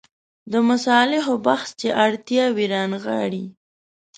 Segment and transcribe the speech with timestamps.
[0.51, 3.45] د مصالحو بحث چې اړتیاوې رانغاړي.